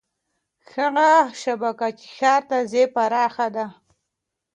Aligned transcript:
هغه 0.73 1.09
شبکه 1.41 1.87
چې 1.99 2.05
ښار 2.15 2.41
ته 2.49 2.57
ځي 2.71 2.83
پراخه 2.93 3.47
ده. 3.55 3.65